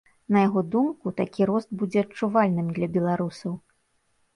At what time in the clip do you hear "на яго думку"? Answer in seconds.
0.35-1.13